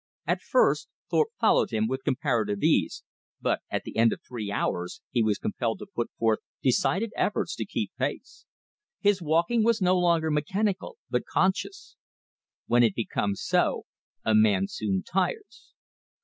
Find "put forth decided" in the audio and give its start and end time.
5.93-7.13